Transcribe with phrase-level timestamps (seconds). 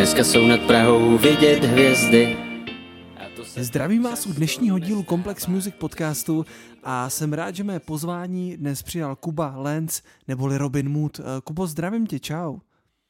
[0.00, 2.36] Dneska jsou nad Prahou vidět hvězdy.
[3.56, 6.46] Zdravím vás u dnešního dílu Complex Music podcastu
[6.82, 11.20] a jsem rád, že mé pozvání dnes přijal Kuba Lenz neboli Robin Mood.
[11.44, 12.58] Kubo, zdravím tě, čau.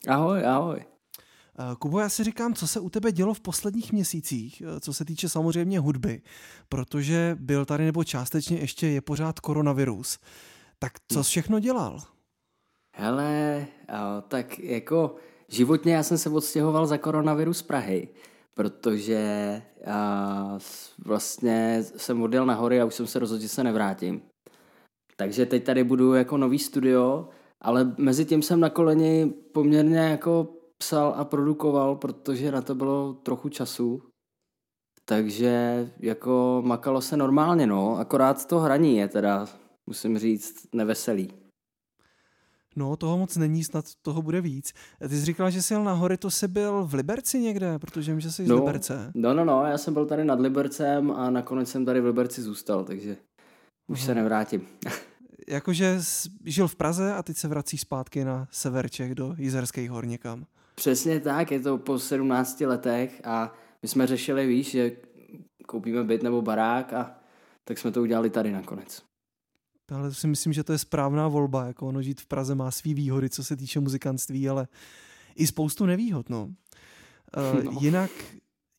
[0.09, 0.84] Ahoj, ahoj.
[1.79, 5.29] Kubo, já si říkám, co se u tebe dělo v posledních měsících, co se týče
[5.29, 6.22] samozřejmě hudby,
[6.68, 10.19] protože byl tady nebo částečně ještě je pořád koronavirus.
[10.78, 12.00] Tak co jsi všechno dělal?
[12.97, 13.66] Hele,
[14.28, 15.16] tak jako
[15.50, 18.08] životně já jsem se odstěhoval za koronavirus z Prahy,
[18.54, 19.62] protože
[21.04, 24.22] vlastně jsem odjel na hory a už jsem se rozhodl, že se nevrátím.
[25.16, 27.28] Takže teď tady budu jako nový studio,
[27.60, 33.14] ale mezi tím jsem na koleni poměrně jako psal a produkoval, protože na to bylo
[33.14, 34.02] trochu času.
[35.05, 37.98] Takže jako makalo se normálně, no.
[37.98, 39.47] Akorát to hraní je teda,
[39.86, 41.32] musím říct, neveselý.
[42.81, 44.73] No, toho moc není, snad toho bude víc.
[45.09, 48.20] Ty jsi říkal, že jsi jel nahoře, to jsi byl v Liberci někde, protože vím,
[48.20, 49.12] že jsi no, z Liberce.
[49.14, 52.42] No, no, no, já jsem byl tady nad Libercem a nakonec jsem tady v Liberci
[52.42, 53.17] zůstal, takže
[53.89, 54.06] už Aha.
[54.06, 54.67] se nevrátím.
[55.48, 56.00] Jakože
[56.45, 60.47] žil v Praze a teď se vrací zpátky na sever Čech do Jizerských hor někam.
[60.75, 64.92] Přesně tak, je to po 17 letech a my jsme řešili, víš, že
[65.67, 67.17] koupíme byt nebo barák a
[67.65, 69.09] tak jsme to udělali tady nakonec.
[69.91, 71.66] Ale si myslím, že to je správná volba.
[71.66, 74.69] Jako ono žít v Praze má svý výhody, co se týče muzikantství, ale
[75.34, 76.30] i spoustu nevýhod.
[76.30, 76.44] No.
[76.44, 77.72] Uh, no.
[77.80, 78.10] Jinak,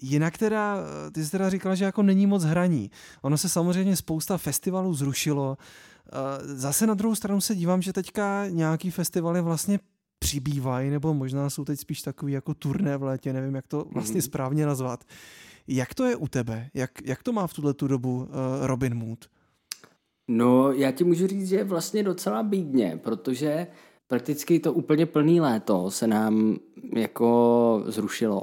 [0.01, 0.77] jinak teda,
[1.11, 2.91] ty jsi teda říkala, že jako není moc hraní.
[3.21, 5.57] Ono se samozřejmě spousta festivalů zrušilo.
[5.57, 9.79] Uh, zase na druhou stranu se dívám, že teďka nějaký festivaly vlastně
[10.19, 14.21] přibývají, nebo možná jsou teď spíš takový jako turné v létě, nevím, jak to vlastně
[14.21, 14.25] mm-hmm.
[14.25, 15.03] správně nazvat.
[15.67, 16.69] Jak to je u tebe?
[16.73, 18.27] Jak, jak to má v tuhle tu dobu uh,
[18.61, 19.29] Robin Mood?
[20.33, 23.67] No, já ti můžu říct, že vlastně docela bídně, protože
[24.07, 26.57] prakticky to úplně plný léto se nám
[26.95, 28.41] jako zrušilo.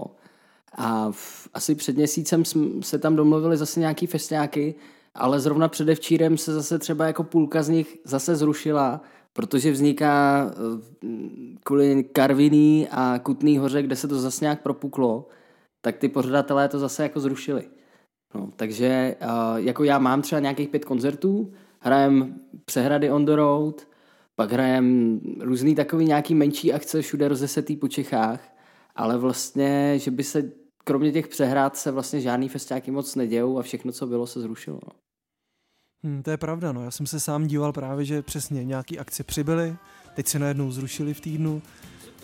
[0.75, 2.43] A v, asi před měsícem
[2.81, 4.75] se tam domluvili zase nějaký festiáky,
[5.15, 9.01] ale zrovna předevčírem se zase třeba jako půlka z nich zase zrušila,
[9.33, 11.09] protože vzniká eh,
[11.65, 15.29] kvůli Karviný a Kutný hoře, kde se to zase nějak propuklo,
[15.81, 17.65] tak ty pořadatelé to zase jako zrušili.
[18.35, 21.53] No, takže uh, jako já mám třeba nějakých pět koncertů,
[21.89, 22.35] hrajem
[22.65, 23.89] přehrady on the road,
[24.37, 28.41] pak hrajem různý takový nějaký menší akce všude rozesetý po Čechách,
[28.97, 30.53] ale vlastně, že by se
[30.85, 34.81] kromě těch přehrad se vlastně žádný festiáky moc nedějou a všechno, co bylo, se zrušilo.
[34.87, 34.93] No.
[36.05, 36.85] Hmm, to je pravda, no.
[36.85, 39.77] Já jsem se sám díval právě, že přesně nějaký akce přibyly,
[40.15, 41.63] teď se najednou zrušili v týdnu,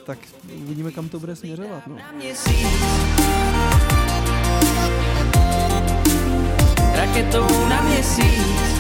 [0.07, 0.19] tak
[0.63, 1.97] uvidíme, kam to bude směřovat, no.
[6.95, 8.74] Raketou na měsíc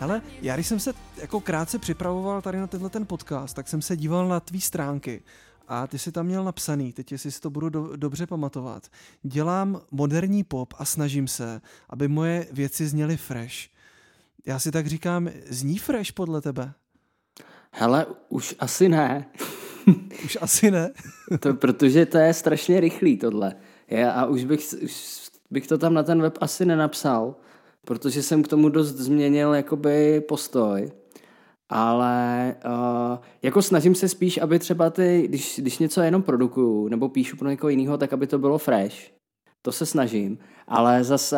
[0.00, 3.82] Ale já když jsem se jako krátce připravoval tady na tenhle ten podcast, tak jsem
[3.82, 5.22] se díval na tvý stránky
[5.68, 8.88] a ty si tam měl napsaný, teď jestli si to budu do, dobře pamatovat.
[9.22, 11.60] Dělám moderní pop a snažím se,
[11.90, 13.54] aby moje věci zněly fresh.
[14.46, 16.72] Já si tak říkám, zní fresh podle tebe?
[17.70, 19.26] Hele, už asi ne.
[20.24, 20.90] už asi ne?
[21.40, 23.54] to, protože to je strašně rychlý tohle.
[23.88, 25.18] Já, a už bych, už
[25.50, 27.36] bych to tam na ten web asi nenapsal,
[27.88, 30.90] protože jsem k tomu dost změnil jakoby postoj.
[31.68, 37.08] Ale uh, jako snažím se spíš, aby třeba ty, když, když něco jenom produkuju nebo
[37.08, 38.96] píšu pro někoho jiného, tak aby to bylo fresh.
[39.62, 40.38] To se snažím.
[40.66, 41.36] Ale zase,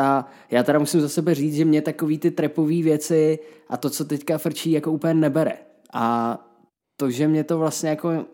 [0.50, 4.04] já teda musím za sebe říct, že mě takový ty trepové věci a to, co
[4.04, 5.52] teďka frčí, jako úplně nebere.
[5.92, 6.38] A
[7.00, 8.24] to, že mě to vlastně jako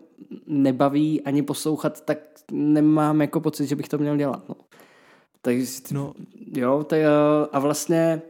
[0.47, 2.17] nebaví ani poslouchat, tak
[2.51, 4.49] nemám jako pocit, že bych to měl dělat.
[4.49, 4.55] No.
[5.41, 6.13] Takže, no.
[6.55, 6.99] jo, tak,
[7.51, 8.21] a vlastně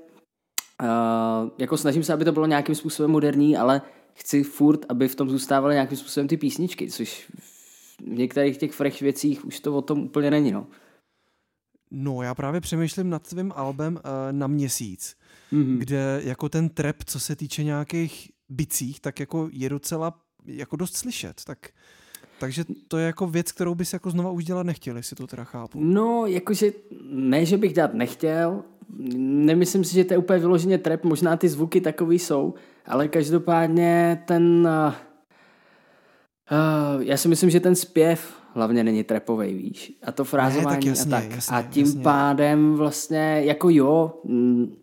[0.83, 3.81] uh, jako snažím se, aby to bylo nějakým způsobem moderní, ale
[4.13, 7.31] chci furt, aby v tom zůstávaly nějakým způsobem ty písničky, což
[7.99, 10.67] v některých těch fresh věcích už to o tom úplně není, no.
[11.91, 14.01] No, já právě přemýšlím nad tvým albem uh,
[14.31, 15.15] na měsíc,
[15.53, 15.77] mm-hmm.
[15.77, 20.97] kde jako ten trap, co se týče nějakých bicích, tak jako je docela jako dost
[20.97, 21.69] slyšet, tak
[22.39, 25.43] takže to je jako věc, kterou bys jako znova už dělat nechtěl, jestli to teda
[25.43, 25.79] chápu.
[25.81, 26.71] No, jakože
[27.09, 28.63] ne, že bych dělat nechtěl,
[29.17, 32.53] nemyslím si, že to je úplně vyloženě trap, možná ty zvuky takový jsou,
[32.85, 34.67] ale každopádně ten...
[34.87, 34.93] Uh,
[36.97, 39.93] uh, já si myslím, že ten zpěv hlavně není trapovej, víš.
[40.03, 41.31] A to frázování ne, jasně, a tak.
[41.31, 42.01] Jasně, a tím jasně.
[42.01, 44.21] pádem vlastně, jako jo,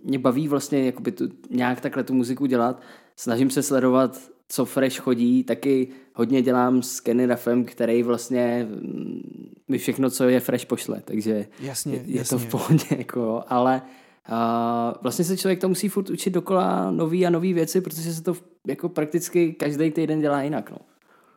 [0.05, 2.81] mě baví vlastně jakoby tu, nějak takhle tu muziku dělat.
[3.17, 9.53] Snažím se sledovat co fresh chodí, taky hodně dělám s Kenny Raffem, který vlastně mm,
[9.69, 12.39] mi všechno, co je fresh, pošle, takže jasně, je, je jasně.
[12.39, 13.83] to v pohodě, jako, ale
[14.31, 18.23] uh, vlastně se člověk to musí furt učit dokola nový a nový věci, protože se
[18.23, 18.37] to
[18.67, 20.79] jako prakticky každý týden dělá jinak, no.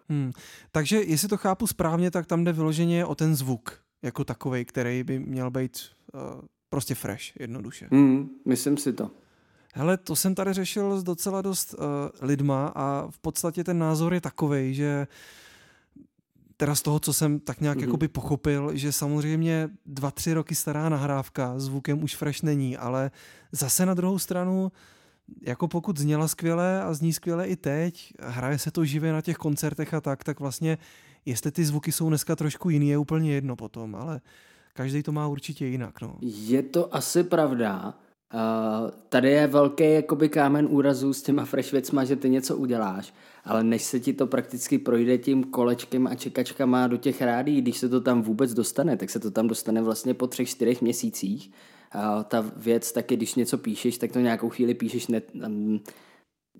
[0.10, 0.32] Hmm.
[0.72, 5.04] Takže jestli to chápu správně, tak tam jde vyloženě o ten zvuk jako takový, který
[5.04, 5.78] by měl být
[6.14, 6.22] uh,
[6.70, 7.88] prostě fresh, jednoduše.
[7.92, 9.12] Hmm, myslím si to.
[9.78, 11.80] Hele, to jsem tady řešil s docela dost uh,
[12.22, 15.08] lidma a v podstatě ten názor je takový, že
[16.58, 17.82] teda z toho, co jsem tak nějak mm-hmm.
[17.82, 23.12] jakoby pochopil, že samozřejmě dva, tři roky stará nahrávka zvukem už fresh není, ale
[23.52, 24.72] zase na druhou stranu
[25.42, 29.38] jako pokud zněla skvěle a zní skvěle i teď, hraje se to živě na těch
[29.38, 30.78] koncertech a tak, tak vlastně
[31.26, 34.22] jestli ty zvuky jsou dneska trošku jiný, je úplně jedno potom, ale
[34.74, 36.02] každý to má určitě jinak.
[36.02, 36.18] No.
[36.22, 37.94] Je to asi pravda.
[38.34, 43.14] Uh, tady je velký jakoby kámen úrazu s těma fresh věcma, že ty něco uděláš,
[43.46, 47.78] ale než se ti to prakticky projde tím kolečkem a čekačkama do těch rádí, když
[47.78, 51.52] se to tam vůbec dostane, tak se to tam dostane vlastně po třech, čtyřech měsících.
[51.96, 55.80] Uh, ta věc taky, když něco píšeš, tak to nějakou chvíli píšeš ne, um,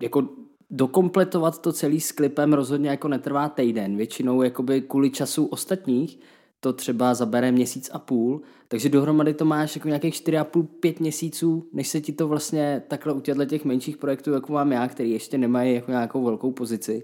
[0.02, 0.28] jako
[0.70, 3.96] dokompletovat to celý s klipem rozhodně jako netrvá týden.
[3.96, 6.18] Většinou jakoby kvůli času ostatních
[6.60, 11.88] to třeba zabere měsíc a půl, takže dohromady to máš jako nějakých 4,5-5 měsíců, než
[11.88, 15.38] se ti to vlastně takhle u těchto těch menších projektů, jako mám já, který ještě
[15.38, 17.02] nemají jako nějakou velkou pozici,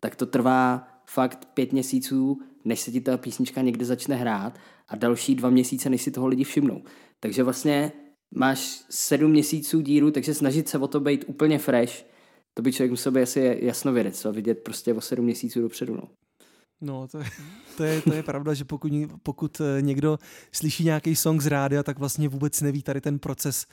[0.00, 4.58] tak to trvá fakt pět měsíců, než se ti ta písnička někde začne hrát
[4.88, 6.82] a další dva měsíce, než si toho lidi všimnou.
[7.20, 7.92] Takže vlastně
[8.34, 12.06] máš sedm měsíců díru, takže snažit se o to být úplně fresh,
[12.54, 15.94] to by člověk musel být asi jasno vědět, a vidět prostě o sedm měsíců dopředu.
[15.94, 16.02] No.
[16.80, 17.26] No, to je,
[17.76, 18.92] to je, to je pravda, že pokud,
[19.22, 20.18] pokud eh, někdo
[20.52, 23.66] slyší nějaký song z rádia, tak vlastně vůbec neví tady ten proces,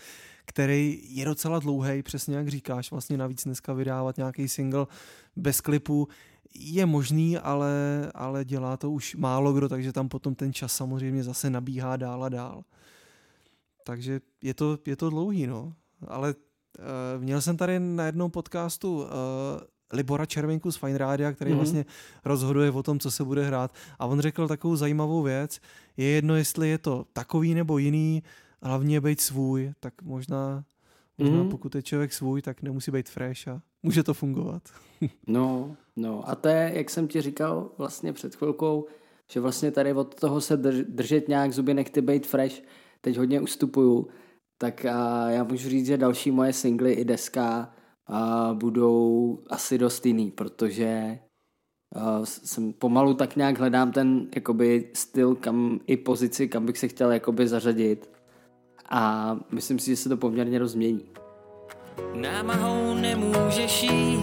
[0.46, 4.88] který je docela dlouhý, přesně jak říkáš, vlastně navíc dneska vydávat nějaký single
[5.36, 6.08] bez klipu
[6.56, 7.72] je možný, ale,
[8.16, 12.24] ale dělá to už málo kdo, takže tam potom ten čas samozřejmě zase nabíhá dál
[12.24, 12.64] a dál.
[13.84, 15.74] Takže je to, je to dlouhý, no.
[16.08, 19.08] Ale uh, měl jsem tady na jednom podcastu uh,
[19.94, 21.56] Libora Červenku z Fine Rádia, který mm-hmm.
[21.56, 21.86] vlastně
[22.26, 23.74] rozhoduje o tom, co se bude hrát.
[24.00, 25.60] A on řekl takovou zajímavou věc.
[25.98, 28.24] Je jedno, jestli je to takový nebo jiný,
[28.62, 30.64] hlavně být svůj, tak možná,
[31.18, 31.50] možná mm-hmm.
[31.50, 34.64] pokud je člověk svůj, tak nemusí být fresh a může to fungovat.
[35.28, 38.88] no, no a to je, jak jsem ti říkal vlastně před chvilkou,
[39.32, 42.62] že vlastně tady od toho se drž, držet nějak zuby nechty být fresh,
[43.02, 44.08] teď hodně ustupuju,
[44.58, 47.74] tak a já můžu říct, že další moje singly i deska
[48.08, 51.20] a budou asi dost jiný, protože
[51.96, 56.88] uh, jsem pomalu tak nějak hledám ten jakoby styl kam, i pozici, kam bych se
[56.88, 58.10] chtěl jakoby zařadit
[58.90, 61.06] a myslím si, že se to poměrně rozmění.
[62.14, 64.20] Námahou nemůžeš jít,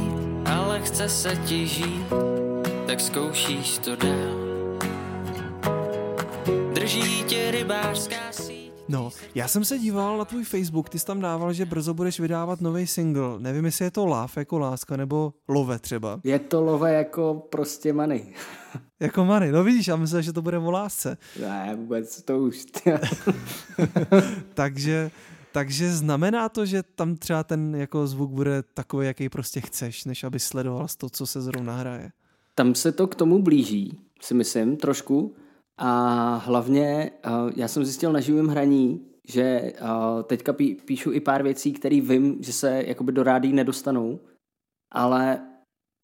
[0.46, 2.06] ale chce se ti žít,
[2.86, 4.50] tak zkoušíš to dál.
[6.72, 8.32] Drží tě rybářská
[8.90, 12.20] No, já jsem se díval na tvůj Facebook, ty jsi tam dával, že brzo budeš
[12.20, 13.38] vydávat nový single.
[13.38, 16.20] Nevím, jestli je to Love jako láska, nebo Love třeba.
[16.24, 18.34] Je to Love jako prostě money.
[19.00, 21.16] jako money, no vidíš, já myslím, že to bude o lásce.
[21.40, 22.66] Ne, vůbec to už.
[24.54, 25.10] takže,
[25.52, 30.24] takže znamená to, že tam třeba ten jako zvuk bude takový, jaký prostě chceš, než
[30.24, 32.10] aby sledoval to, co se zrovna hraje.
[32.54, 35.34] Tam se to k tomu blíží, si myslím, trošku.
[35.82, 37.10] A hlavně
[37.56, 39.72] já jsem zjistil na živém hraní, že
[40.24, 40.52] teďka
[40.84, 44.20] píšu i pár věcí, které vím, že se jakoby do rádí nedostanou,
[44.92, 45.40] ale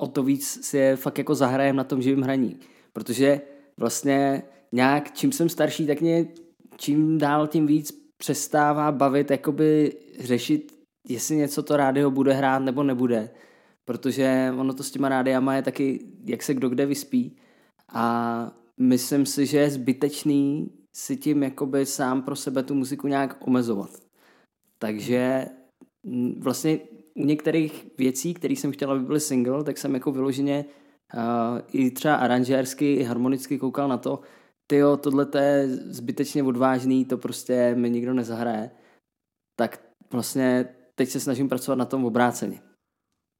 [0.00, 2.60] o to víc si je fakt jako zahrajem na tom živém hraní.
[2.92, 3.40] Protože
[3.80, 6.26] vlastně nějak, čím jsem starší, tak mě
[6.76, 10.72] čím dál tím víc přestává bavit, jakoby řešit,
[11.08, 13.30] jestli něco to rádio bude hrát nebo nebude.
[13.84, 17.36] Protože ono to s těma rádiama je taky, jak se kdo kde vyspí.
[17.92, 23.46] A myslím si, že je zbytečný si tím jakoby sám pro sebe tu muziku nějak
[23.46, 23.90] omezovat.
[24.78, 25.46] Takže
[26.38, 26.78] vlastně
[27.14, 30.64] u některých věcí, které jsem chtěla, aby byly single, tak jsem jako vyloženě
[31.14, 34.20] uh, i třeba aranžérsky, i harmonicky koukal na to,
[34.66, 38.70] tyjo, tohle je zbytečně odvážný, to prostě mi nikdo nezahraje.
[39.56, 42.62] Tak vlastně teď se snažím pracovat na tom obráceně.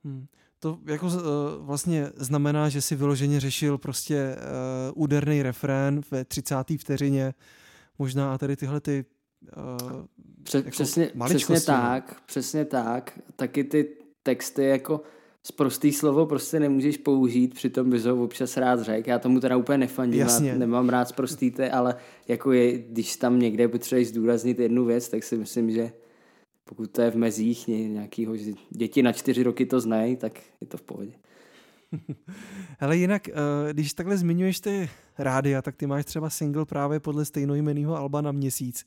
[0.05, 0.27] Hmm.
[0.61, 1.13] To jako uh,
[1.59, 6.55] vlastně znamená, že si vyloženě řešil prostě uh, úderný refrén ve 30.
[6.79, 7.35] vteřině,
[7.99, 9.05] možná a tady tyhle ty
[9.57, 10.05] uh,
[10.43, 11.61] Pře- jako přesně, přesně no.
[11.61, 13.19] tak, přesně tak.
[13.37, 13.89] Taky ty
[14.23, 15.01] texty jako
[15.43, 19.11] z prostý slovo prostě nemůžeš použít, přitom bys ho občas rád řekl.
[19.11, 20.55] Já tomu teda úplně nefandím, Jasně.
[20.55, 21.97] nemám rád prostý ty, ale
[22.29, 25.93] jako je, když tam někde potřebuješ zdůraznit jednu věc, tak si myslím, že
[26.69, 30.67] pokud to je v mezích nějakého, že děti na čtyři roky to znají, tak je
[30.67, 31.13] to v pohodě.
[32.81, 33.33] Ale jinak, eh,
[33.73, 38.33] když takhle zmiňuješ ty rádia, tak ty máš třeba single právě podle stejnojmenného Alba na
[38.33, 38.87] měsíc.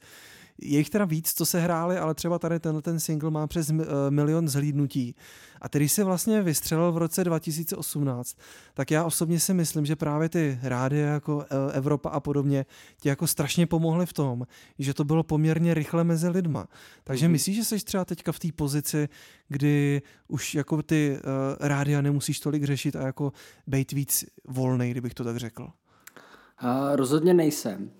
[0.61, 3.71] Je jich teda víc, co se hráli, ale třeba tady tenhle ten single má přes
[4.09, 5.15] milion zhlídnutí.
[5.61, 8.37] A který si vlastně vystřelil v roce 2018,
[8.73, 12.65] tak já osobně si myslím, že právě ty rády jako Evropa a podobně
[13.01, 14.47] ti jako strašně pomohly v tom,
[14.79, 16.67] že to bylo poměrně rychle mezi lidma.
[17.03, 17.31] Takže mm-hmm.
[17.31, 19.09] myslíš, že jsi třeba teďka v té pozici,
[19.47, 23.31] kdy už jako ty uh, rádia nemusíš tolik řešit a jako
[23.67, 25.63] být víc volný, kdybych to tak řekl?
[25.63, 27.91] Uh, rozhodně nejsem.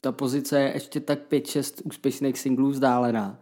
[0.00, 3.40] Ta pozice je ještě tak 5-6 úspěšných singlů vzdálená.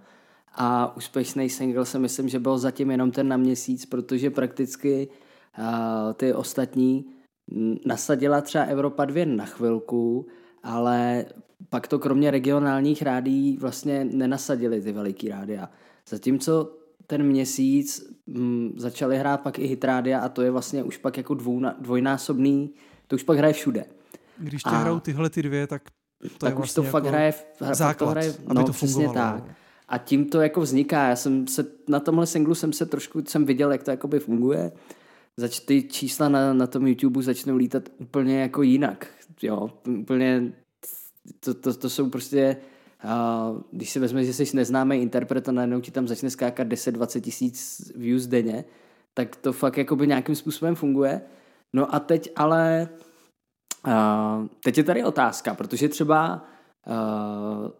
[0.54, 5.08] A úspěšný single si myslím, že byl zatím jenom ten na měsíc, protože prakticky
[5.58, 7.04] uh, ty ostatní
[7.86, 10.26] nasadila třeba Evropa 2 na chvilku,
[10.62, 11.24] ale
[11.68, 15.70] pak to kromě regionálních rádií vlastně nenasadili ty veliký rádia.
[16.08, 21.16] Zatímco ten měsíc m, začali hrát pak i hitrádia a to je vlastně už pak
[21.16, 22.74] jako dvou, dvojnásobný,
[23.06, 23.84] to už pak hraje všude.
[24.38, 25.82] Když tě a, hrajou tyhle ty dvě, tak
[26.22, 27.34] to tak je už to vlastně fakt jako hraje,
[27.72, 29.14] základ, to hraje, aby no, to fungovalo.
[29.14, 29.44] tak.
[29.88, 31.08] A tím to jako vzniká.
[31.08, 34.72] Já jsem se, na tomhle singlu jsem se trošku, jsem viděl, jak to jakoby funguje.
[35.36, 39.06] Zač ty čísla na, na tom YouTube začnou lítat úplně jako jinak.
[39.42, 39.70] Jo,
[40.00, 40.52] úplně
[41.40, 42.56] to, to, to jsou prostě
[43.04, 47.20] Uh, když si vezme, že jsi neznámý interpret a najednou ti tam začne skákat 10-20
[47.20, 48.64] tisíc views denně,
[49.14, 51.20] tak to fakt jakoby nějakým způsobem funguje.
[51.72, 52.88] No a teď ale
[53.88, 56.44] uh, teď je tady otázka, protože třeba
[56.86, 57.70] uh,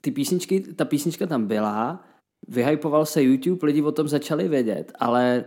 [0.00, 2.04] ty písničky, ta písnička tam byla,
[2.48, 5.44] vyhypoval se YouTube, lidi o tom začali vědět, ale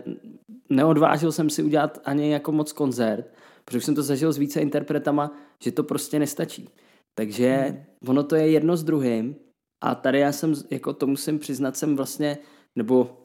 [0.70, 5.32] neodvážil jsem si udělat ani jako moc koncert, protože jsem to zažil s více interpretama,
[5.62, 6.68] že to prostě nestačí.
[7.18, 7.84] Takže hmm.
[8.08, 9.36] ono to je jedno s druhým
[9.84, 12.38] a tady já jsem, jako to musím přiznat, jsem vlastně,
[12.76, 13.20] nebo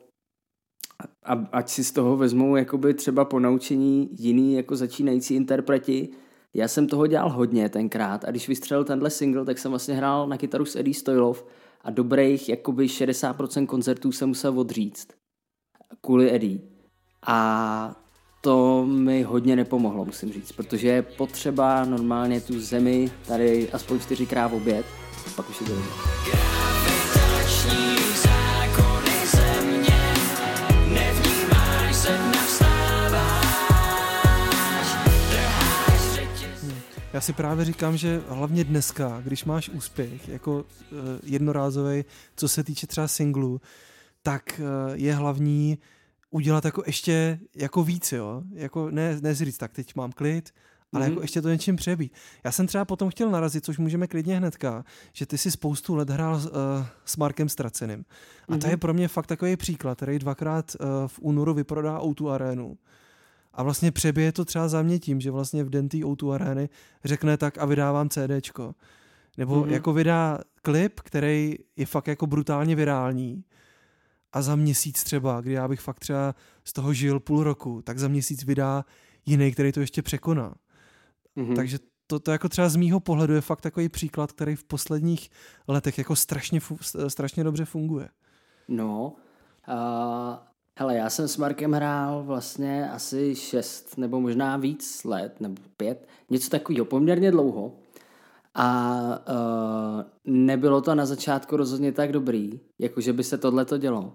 [1.23, 6.09] a, ať si z toho vezmou jakoby třeba po naučení jiný jako začínající interpreti,
[6.53, 10.27] já jsem toho dělal hodně tenkrát a když vystřelil tenhle single, tak jsem vlastně hrál
[10.27, 11.45] na kytaru s Eddie Stojlov
[11.81, 15.13] a dobrých jakoby 60% koncertů jsem musel odříct
[16.01, 16.59] kvůli Eddie.
[17.27, 17.95] A
[18.41, 24.47] to mi hodně nepomohlo, musím říct, protože je potřeba normálně tu zemi tady aspoň čtyřikrát
[24.47, 24.85] v oběd,
[25.35, 25.89] pak už je to dobře.
[37.19, 42.63] Já si právě říkám, že hlavně dneska, když máš úspěch jako uh, jednorázový, co se
[42.63, 43.61] týče třeba singlu,
[44.23, 45.77] tak uh, je hlavní
[46.29, 48.43] udělat jako ještě jako víc, jo.
[48.53, 50.53] Jako ne, ne říct, tak teď mám klid,
[50.93, 51.09] ale mm-hmm.
[51.09, 52.13] jako ještě to něčím přebít.
[52.43, 56.09] Já jsem třeba potom chtěl narazit, což můžeme klidně hnedka, že ty si spoustu let
[56.09, 56.41] hrál uh,
[57.05, 58.05] s Markem Straceným.
[58.47, 58.59] A mm-hmm.
[58.59, 58.79] to je mhm.
[58.79, 62.77] pro mě fakt takový příklad, který dvakrát uh, v únoru vyprodá o arénu.
[63.59, 66.69] A vlastně přebije to třeba za mě tím, že vlastně v den té o arény
[67.03, 68.75] řekne tak a vydávám CDčko.
[69.37, 69.71] Nebo mm-hmm.
[69.71, 73.43] jako vydá klip, který je fakt jako brutálně virální
[74.33, 77.99] a za měsíc třeba, kdy já bych fakt třeba z toho žil půl roku, tak
[77.99, 78.85] za měsíc vydá
[79.25, 80.55] jiný, který to ještě překoná.
[81.37, 81.55] Mm-hmm.
[81.55, 85.29] Takže to, to jako třeba z mýho pohledu je fakt takový příklad, který v posledních
[85.67, 86.59] letech jako strašně,
[87.07, 88.09] strašně dobře funguje.
[88.67, 89.13] No,
[89.67, 95.55] uh, hele, já jsem s Markem hrál vlastně asi šest nebo možná víc let, nebo
[95.77, 97.71] pět, něco takového, poměrně dlouho.
[98.55, 98.93] A
[99.29, 104.13] uh, nebylo to na začátku rozhodně tak dobrý, jako že by se tohle to dělo.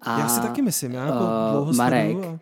[0.00, 2.38] A, já si taky myslím, já jako uh, dlouho Marek a...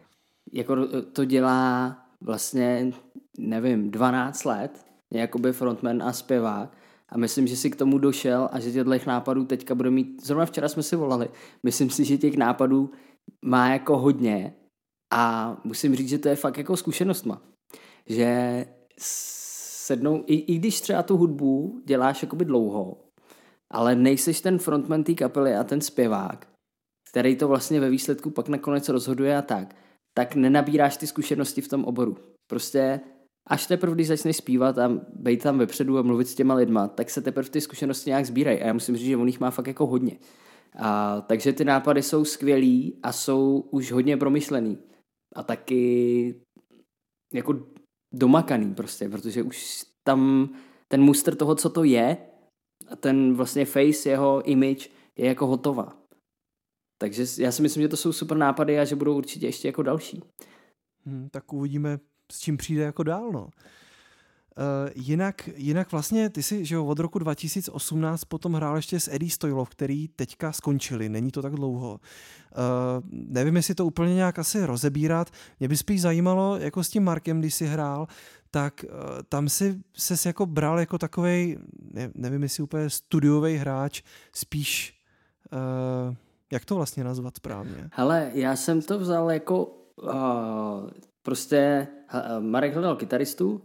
[0.53, 0.77] jako
[1.13, 2.93] to dělá vlastně,
[3.39, 6.71] nevím, 12 let, jakoby frontman a zpěvák
[7.09, 10.47] a myslím, že si k tomu došel a že těchto nápadů teďka bude mít, zrovna
[10.47, 11.29] včera jsme si volali,
[11.63, 12.91] myslím si, že těch nápadů
[13.45, 14.55] má jako hodně
[15.13, 17.43] a musím říct, že to je fakt jako zkušenostma.
[18.07, 18.67] Že
[18.99, 22.97] sednou, i, i když třeba tu hudbu děláš jakoby dlouho,
[23.73, 26.49] ale nejseš ten frontman té kapely a ten zpěvák,
[27.11, 29.75] který to vlastně ve výsledku pak nakonec rozhoduje a tak,
[30.19, 32.17] tak nenabíráš ty zkušenosti v tom oboru.
[32.51, 33.01] Prostě
[33.49, 37.11] až teprve, když začneš zpívat a být tam vepředu a mluvit s těma lidma, tak
[37.11, 38.61] se teprve ty zkušenosti nějak sbírají.
[38.61, 40.19] A já musím říct, že on jich má fakt jako hodně.
[40.77, 44.79] A, takže ty nápady jsou skvělý a jsou už hodně promyšlený.
[45.35, 46.35] A taky
[47.33, 47.67] jako
[48.15, 50.51] domakaný prostě, protože už tam
[50.89, 52.17] ten muster toho, co to je,
[52.89, 56.03] a ten vlastně face, jeho image je jako hotová.
[57.01, 59.83] Takže já si myslím, že to jsou super nápady a že budou určitě ještě jako
[59.83, 60.23] další.
[61.07, 61.99] Hmm, tak uvidíme,
[62.33, 63.49] s čím přijde jako dál, no.
[64.57, 69.09] Uh, jinak, jinak vlastně ty si že jo, od roku 2018 potom hrál ještě s
[69.15, 71.91] Eddie Stojlov, který teďka skončili, není to tak dlouho.
[71.91, 71.99] Uh,
[73.11, 75.31] nevím, jestli to úplně nějak asi rozebírat.
[75.61, 78.07] Mě by spíš zajímalo, jako s tím Markem, když si hrál,
[78.51, 78.91] tak uh,
[79.29, 81.59] tam si se jako bral jako takovej,
[81.93, 84.03] ne, nevím, jestli úplně studiový hráč,
[84.33, 85.01] spíš,
[85.53, 86.15] uh,
[86.53, 87.89] jak to vlastně nazvat správně?
[87.93, 90.11] Hele, já jsem to vzal jako uh,
[91.23, 93.63] prostě uh, Marek hledal kytaristu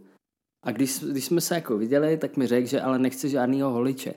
[0.64, 4.14] a když, když jsme se jako viděli, tak mi řekl, že ale nechce žádnýho holiče,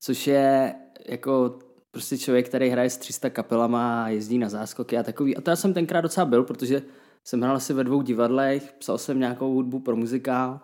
[0.00, 0.74] což je
[1.08, 1.58] jako
[1.90, 5.36] prostě člověk, který hraje s 300 kapelama a jezdí na záskoky a takový.
[5.36, 6.82] A to já jsem tenkrát docela byl, protože
[7.24, 10.60] jsem hrál asi ve dvou divadlech, psal jsem nějakou hudbu pro muzikál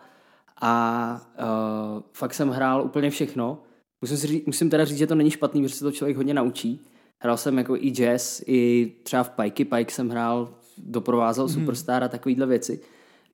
[0.60, 3.62] a uh, fakt jsem hrál úplně všechno.
[4.00, 6.34] Musím, si říct, musím teda říct, že to není špatný, protože se to člověk hodně
[6.34, 6.80] naučí.
[7.18, 11.60] Hrál jsem jako i jazz, i třeba v Pikey Pike jsem hrál, doprovázel mm-hmm.
[11.60, 12.80] Superstar a takovýhle věci.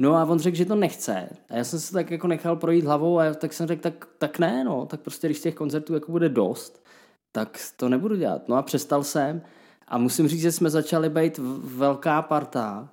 [0.01, 1.29] No a on řekl, že to nechce.
[1.49, 4.39] A já jsem se tak jako nechal projít hlavou a tak jsem řekl, tak, tak
[4.39, 4.87] ne, no.
[4.87, 6.85] Tak prostě, když těch koncertů jako bude dost,
[7.33, 8.49] tak to nebudu dělat.
[8.49, 9.43] No a přestal jsem
[9.89, 12.89] a musím říct, že jsme začali být velká parta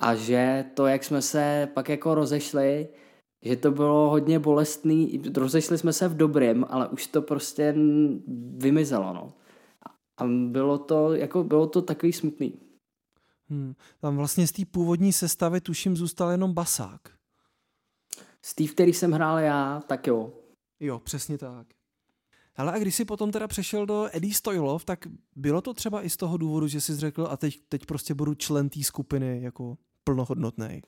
[0.00, 2.88] a že to, jak jsme se pak jako rozešli,
[3.44, 7.74] že to bylo hodně bolestný, rozešli jsme se v dobrém, ale už to prostě
[8.56, 9.32] vymizelo, no.
[10.20, 12.65] A bylo to, jako bylo to takový smutný.
[13.48, 13.74] Hmm.
[14.00, 17.00] Tam vlastně z té původní sestavy tuším zůstal jenom basák.
[18.42, 20.32] Z té, který jsem hrál já, tak jo.
[20.80, 21.66] Jo, přesně tak.
[22.56, 26.10] Ale a když jsi potom teda přešel do Eddie Stoilov, tak bylo to třeba i
[26.10, 29.78] z toho důvodu, že jsi řekl a teď, teď prostě budu člen té skupiny jako
[30.04, 30.82] plnohodnotný.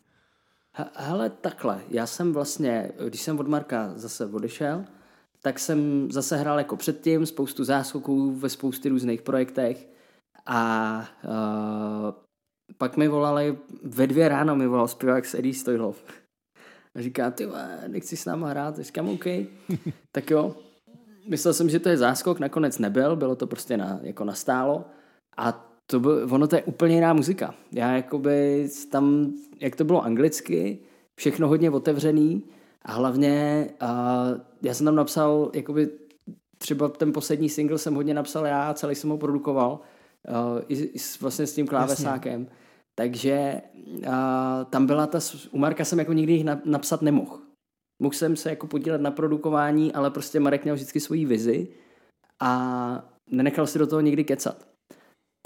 [0.95, 1.85] Hele, takhle.
[1.89, 4.85] Já jsem vlastně, když jsem od Marka zase odešel,
[5.43, 9.89] tak jsem zase hrál jako předtím spoustu záskoků ve spousty různých projektech
[10.47, 12.28] a uh,
[12.79, 16.05] pak mi volali, ve dvě ráno mi volal zpěvák z Eddie Stoilov.
[16.97, 17.49] A říká, ty
[17.87, 18.79] nechci s náma hrát?
[18.79, 19.25] Říkám, OK.
[20.13, 20.57] tak jo,
[21.29, 24.85] myslel jsem, že to je záskok, nakonec nebyl, bylo to prostě na, jako nastálo
[25.37, 27.55] a to byl, ono to je úplně jiná muzika.
[27.73, 30.79] Já jakoby tam, jak to bylo anglicky,
[31.19, 32.43] všechno hodně otevřený
[32.83, 34.25] a hlavně a
[34.63, 35.91] já jsem tam napsal, jakoby
[36.59, 39.81] třeba ten poslední single jsem hodně napsal já, celý jsem ho produkoval
[40.29, 42.41] uh, i, i vlastně s tím klávesákem.
[42.41, 42.57] Jasně.
[42.99, 43.63] Takže
[43.99, 45.19] uh, tam byla ta,
[45.51, 47.39] u Marka jsem jako nikdy jich napsat nemohl.
[48.03, 51.69] Mohl jsem se jako podílet na produkování, ale prostě Marek měl vždycky svoji vizi
[52.43, 54.69] a nenechal si do toho nikdy kecat.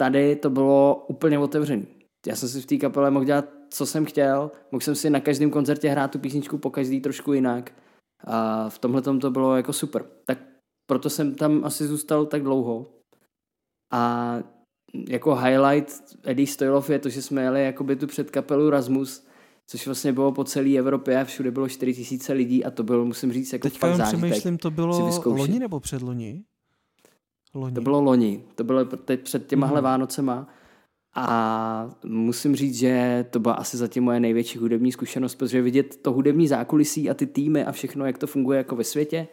[0.01, 1.87] Tady to bylo úplně otevřené.
[2.27, 5.21] Já jsem si v té kapele mohl dělat, co jsem chtěl, mohl jsem si na
[5.21, 7.73] každém koncertě hrát tu písničku po každý trošku jinak.
[8.25, 10.05] A v tomhle to bylo jako super.
[10.25, 10.39] Tak
[10.87, 12.87] proto jsem tam asi zůstal tak dlouho.
[13.93, 14.39] A
[15.09, 19.27] jako highlight Eddie Stoilov je to, že jsme jeli jakoby tu před kapelu Rasmus,
[19.67, 23.05] což vlastně bylo po celé Evropě a všude bylo 4 tisíce lidí a to bylo,
[23.05, 24.25] musím říct, jako Teďka fakt zážitek.
[24.25, 26.43] přemýšlím, to bylo loni nebo předloni?
[27.55, 27.75] Loni.
[27.75, 29.85] To bylo loni, to bylo teď před těmahle mm.
[29.85, 30.49] Vánocema
[31.15, 36.13] a musím říct, že to byla asi zatím moje největší hudební zkušenost, protože vidět to
[36.13, 39.29] hudební zákulisí a ty týmy a všechno, jak to funguje jako ve světě,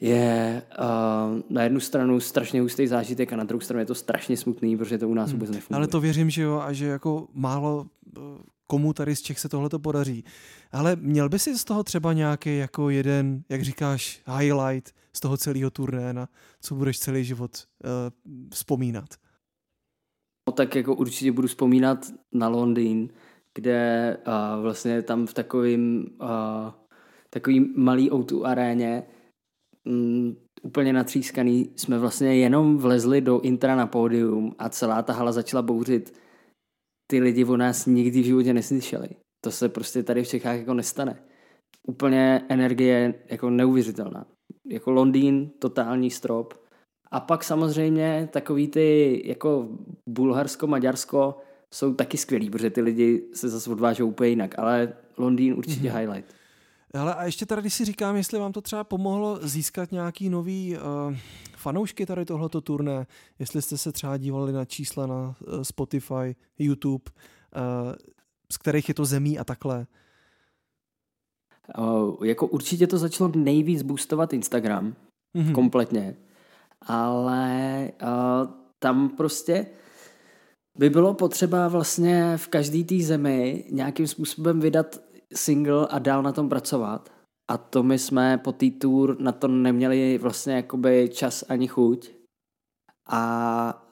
[0.00, 4.36] je uh, na jednu stranu strašně hustý zážitek a na druhou stranu je to strašně
[4.36, 5.38] smutný, protože to u nás hmm.
[5.38, 5.76] vůbec nefunguje.
[5.76, 8.20] Ale to věřím, že jo, a že jako málo eh,
[8.66, 10.24] komu tady z Čech se tohle to podaří.
[10.72, 15.36] Ale měl by si z toho třeba nějaký jako jeden, jak říkáš, highlight z toho
[15.36, 16.28] celého turné, na
[16.60, 17.50] co budeš celý život
[17.84, 17.90] uh,
[18.52, 19.08] vzpomínat?
[20.48, 23.08] No, tak jako určitě budu vzpomínat na Londýn,
[23.54, 26.28] kde uh, vlastně tam v takovým uh,
[27.30, 29.02] takový malý o aréně
[29.86, 35.32] um, úplně natřískaný jsme vlastně jenom vlezli do intra na pódium a celá ta hala
[35.32, 36.18] začala bouřit
[37.10, 39.08] ty lidi o nás nikdy v životě neslyšeli.
[39.44, 41.22] To se prostě tady v Čechách jako nestane.
[41.88, 44.26] Úplně energie jako neuvěřitelná.
[44.68, 46.54] Jako Londýn, totální strop.
[47.10, 49.68] A pak samozřejmě takový ty jako
[50.08, 51.38] Bulharsko, Maďarsko
[51.74, 55.98] jsou taky skvělí, protože ty lidi se zase odvážou úplně jinak, ale Londýn určitě mm-hmm.
[55.98, 56.34] highlight.
[57.00, 60.76] Ale a ještě tady, když si říkám, jestli vám to třeba pomohlo získat nějaký nový
[60.76, 61.16] uh,
[61.56, 63.06] fanoušky tady tohleto turné,
[63.38, 67.04] jestli jste se třeba dívali na čísla na uh, Spotify, YouTube,
[67.56, 67.92] uh,
[68.52, 69.86] z kterých je to zemí a takhle.
[71.78, 74.94] Uh, jako určitě to začalo nejvíc boostovat Instagram,
[75.36, 75.52] mm-hmm.
[75.52, 76.16] kompletně,
[76.82, 79.66] ale uh, tam prostě
[80.78, 85.03] by bylo potřeba vlastně v každé té zemi nějakým způsobem vydat
[85.34, 87.12] single a dál na tom pracovat.
[87.50, 92.10] A to my jsme po té tour na to neměli vlastně jakoby čas ani chuť.
[93.08, 93.86] A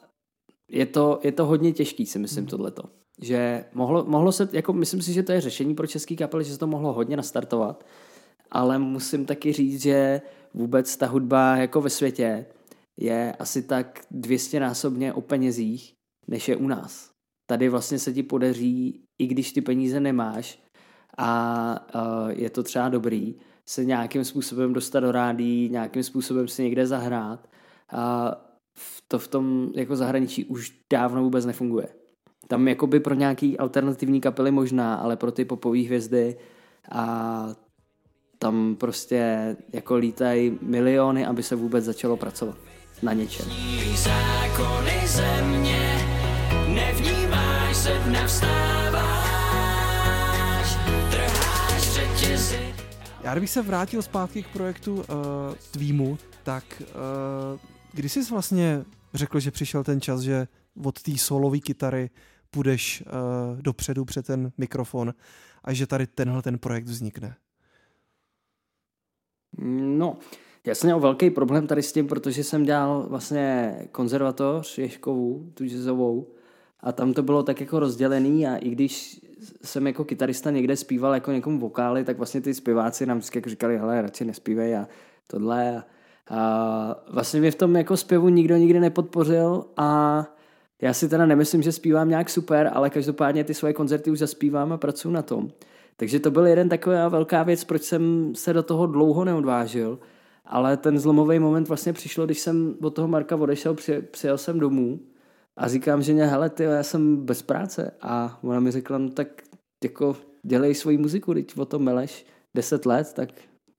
[0.69, 2.51] je to, je to hodně těžký, si myslím, hmm.
[2.51, 2.83] tohleto.
[3.23, 6.53] Že mohlo, mohlo se, jako myslím si, že to je řešení pro český kapely, že
[6.53, 7.85] se to mohlo hodně nastartovat,
[8.51, 10.21] ale musím taky říct, že
[10.55, 12.47] vůbec ta hudba jako ve světě
[12.99, 15.95] je asi tak 200 násobně o penězích,
[16.29, 17.11] než je u nás.
[17.47, 20.62] Tady vlastně se ti podaří, i když ty peníze nemáš,
[21.19, 23.35] a uh, je to třeba dobrý,
[23.67, 27.49] se nějakým způsobem dostat do rádí, nějakým způsobem si někde zahrát.
[27.93, 28.35] A
[29.09, 31.89] to v tom jako zahraničí už dávno vůbec nefunguje.
[32.49, 36.37] Tam jakoby pro nějaký alternativní kapely možná, ale pro ty popové hvězdy
[36.91, 37.49] a
[38.39, 42.57] tam prostě jako lítají miliony, aby se vůbec začalo pracovat
[43.03, 43.47] na něčem.
[43.95, 46.07] Zákony země,
[46.69, 48.29] nevnímáš se dne
[53.23, 55.05] Já bych se vrátil zpátky k projektu uh,
[55.71, 57.61] Tvýmu, tak uh,
[57.93, 60.49] kdy jsi vlastně řekl, že přišel ten čas, že
[60.85, 62.11] od té solové kytary
[62.51, 65.15] půjdeš uh, dopředu před ten mikrofon
[65.65, 67.37] a že tady tenhle ten projekt vznikne?
[69.99, 70.19] No,
[70.67, 75.65] já jsem měl velký problém tady s tím, protože jsem dělal vlastně konzervatoř Ješkovou, tu
[75.65, 76.35] jazzovou,
[76.81, 79.21] a tam to bylo tak jako rozdělený a i když
[79.65, 83.51] jsem jako kytarista někde zpíval jako někomu vokály, tak vlastně ty zpěváci nám vždycky jako
[83.51, 84.89] říkali, hele, radši nespívej a
[85.27, 85.77] tohle.
[85.77, 85.85] A,
[86.29, 90.25] a vlastně mě v tom jako zpěvu nikdo nikdy nepodpořil a
[90.83, 94.73] já si teda nemyslím, že zpívám nějak super, ale každopádně ty svoje koncerty už zaspívám
[94.73, 95.51] a pracuji na tom.
[95.97, 99.99] Takže to byl jeden taková velká věc, proč jsem se do toho dlouho neodvážil.
[100.45, 103.77] Ale ten zlomový moment vlastně přišlo, když jsem od toho Marka odešel,
[104.11, 105.01] přijel jsem domů
[105.57, 107.91] a říkám že hele, ty, já jsem bez práce.
[108.01, 109.43] A ona mi řekla, no tak
[109.85, 113.29] jako dělej svoji muziku, teď o tom meleš deset let, tak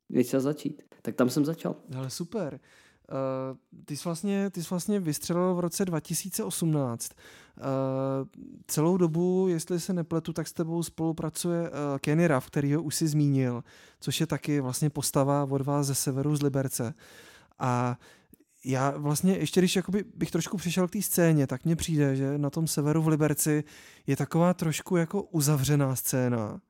[0.10, 0.82] je čas začít.
[1.02, 1.76] Tak tam jsem začal.
[1.98, 2.60] Ale super.
[3.12, 7.12] Uh, ty, jsi vlastně, ty jsi vlastně vystřelil v roce 2018.
[7.58, 7.64] Uh,
[8.68, 12.96] celou dobu, jestli se nepletu, tak s tebou spolupracuje uh, Kenny Ruff, který ho už
[12.96, 13.64] si zmínil,
[14.00, 16.94] což je taky vlastně postava od vás ze severu z Liberce.
[17.60, 17.98] A
[18.66, 22.38] já vlastně ještě když jakoby bych trošku přišel k té scéně, tak mně přijde, že
[22.38, 23.64] na tom severu v Liberci
[24.08, 26.62] je taková trošku jako uzavřená scéna.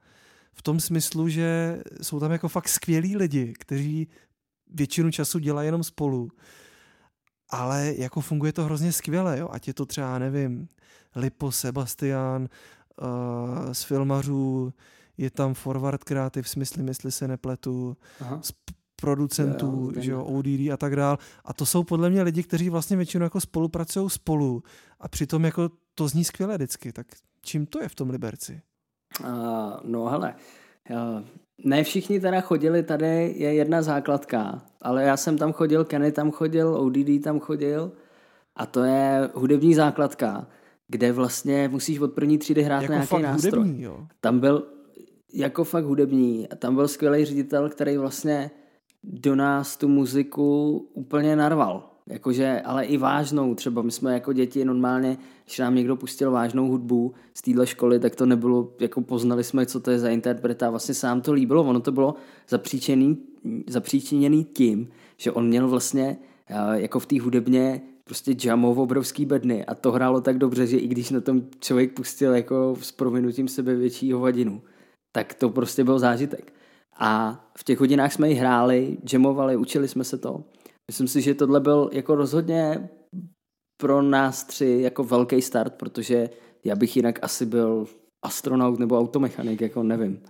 [0.53, 4.07] V tom smyslu, že jsou tam jako fakt skvělí lidi, kteří
[4.73, 6.29] většinu času dělají jenom spolu.
[7.49, 9.49] Ale jako funguje to hrozně skvěle, jo?
[9.51, 10.67] ať je to třeba, nevím,
[11.15, 12.49] Lipo, Sebastian,
[13.01, 14.73] uh, z filmařů,
[15.17, 18.41] je tam Forward Creative, smysly, jestli se nepletu, Aha
[19.03, 21.17] producentů, jo, že jo, ODD a tak dál.
[21.45, 24.63] A to jsou podle mě lidi, kteří vlastně většinou jako spolupracují spolu
[24.99, 26.91] a přitom jako to zní skvěle vždycky.
[26.91, 27.07] Tak
[27.41, 28.61] čím to je v tom Liberci?
[29.19, 29.27] Uh,
[29.83, 30.35] no hele,
[30.89, 31.21] uh,
[31.65, 36.31] ne všichni teda chodili, tady je jedna základka, ale já jsem tam chodil, Kenny tam
[36.31, 37.91] chodil, ODD tam chodil
[38.55, 40.47] a to je hudební základka,
[40.87, 43.51] kde vlastně musíš od první třídy hrát jako na nějaký nástroj.
[43.51, 44.07] Hudební, jo?
[44.21, 44.67] Tam byl
[45.33, 48.51] jako fakt hudební a tam byl skvělý ředitel, který vlastně
[49.03, 51.89] do nás tu muziku úplně narval.
[52.07, 56.67] Jakože, ale i vážnou, třeba my jsme jako děti normálně, když nám někdo pustil vážnou
[56.67, 60.69] hudbu z téhle školy, tak to nebylo, jako poznali jsme, co to je za interpreta,
[60.69, 62.15] vlastně se nám to líbilo, ono to bylo
[63.67, 66.17] zapříčiněný tím, že on měl vlastně
[66.73, 70.87] jako v té hudebně prostě jamov obrovský bedny a to hrálo tak dobře, že i
[70.87, 74.61] když na tom člověk pustil jako s prominutím sebe větší hovadinu,
[75.11, 76.53] tak to prostě byl zážitek.
[76.95, 80.43] A v těch hodinách jsme ji hráli, jamovali, učili jsme se to.
[80.87, 82.89] Myslím si, že tohle byl jako rozhodně
[83.77, 86.29] pro nás tři jako velký start, protože
[86.63, 87.87] já bych jinak asi byl
[88.21, 90.21] astronaut nebo automechanik, jako nevím.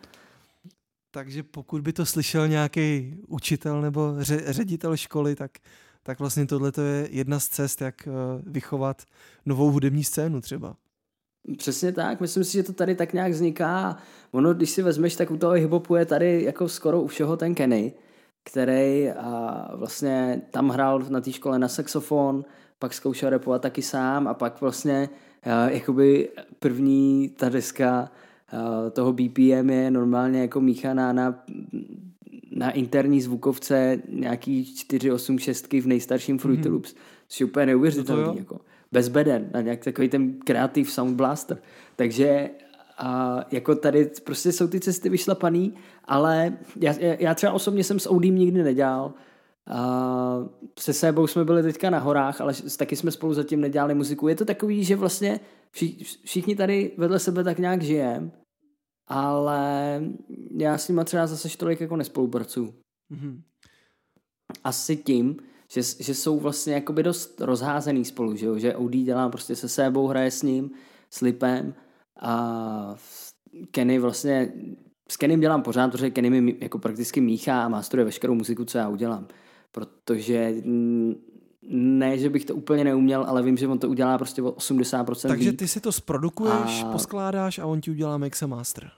[1.11, 5.51] Takže pokud by to slyšel nějaký učitel nebo ře- ředitel školy, tak,
[6.03, 8.11] tak vlastně tohle je jedna z cest, jak eh,
[8.43, 9.01] vychovat
[9.45, 10.75] novou hudební scénu třeba.
[11.57, 13.97] Přesně tak, myslím si, že to tady tak nějak vzniká.
[14.31, 17.55] Ono, když si vezmeš, tak u toho hiphopu je tady jako skoro u všeho ten
[17.55, 17.93] Kenny,
[18.43, 22.45] který a vlastně tam hrál na té škole na saxofon,
[22.79, 25.09] pak zkoušel repovat taky sám a pak vlastně
[25.43, 26.29] a, jakoby
[26.59, 31.43] první ta deska a, toho BPM je normálně jako míchaná na,
[32.51, 36.71] na interní zvukovce nějaký 486 v nejstarším Fruity mm-hmm.
[36.71, 36.95] Loops,
[37.27, 38.23] což je úplně neuvěřitelný.
[38.23, 38.59] No jako
[38.93, 41.57] bez beden, na nějak takový ten kreativ sound blaster.
[41.95, 42.49] Takže
[42.97, 45.73] a jako tady prostě jsou ty cesty vyšlapaný,
[46.05, 49.13] ale já, já třeba osobně jsem s Oudím nikdy nedělal.
[49.67, 54.27] A se sebou jsme byli teďka na horách, ale taky jsme spolu zatím nedělali muziku.
[54.27, 55.39] Je to takový, že vlastně
[56.25, 58.31] všichni tady vedle sebe tak nějak žijeme,
[59.07, 60.01] ale
[60.57, 62.73] já s nima třeba zase tolik jako nespolupracuju.
[63.11, 63.41] Mm-hmm.
[64.63, 65.37] Asi tím,
[65.73, 68.57] že, že jsou vlastně jakoby dost rozházený spolu, že, jo?
[68.57, 70.71] že OD dělá prostě se sebou, hraje s ním,
[71.09, 71.73] s Lipem
[72.19, 72.95] a
[73.71, 74.53] Kenny vlastně
[75.11, 78.77] s Kennym dělám pořád, protože Kenny mi jako prakticky míchá a mástruje veškerou muziku, co
[78.77, 79.27] já udělám.
[79.71, 80.55] Protože
[81.69, 85.27] ne, že bych to úplně neuměl, ale vím, že on to udělá prostě o 80%
[85.27, 86.91] Takže ty si to zprodukuješ, a...
[86.91, 88.91] poskládáš a on ti udělá mix a master.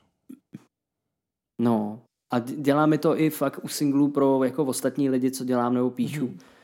[1.62, 2.02] No,
[2.34, 5.90] A dělá mi to i fakt u singlů pro jako ostatní lidi, co dělám nebo
[5.90, 6.28] píšu.
[6.28, 6.55] Mm-hmm.